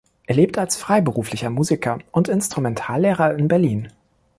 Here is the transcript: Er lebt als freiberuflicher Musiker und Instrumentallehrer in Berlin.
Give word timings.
Er 0.25 0.33
lebt 0.33 0.57
als 0.57 0.77
freiberuflicher 0.77 1.51
Musiker 1.51 1.99
und 2.11 2.27
Instrumentallehrer 2.27 3.37
in 3.37 3.47
Berlin. 3.47 3.89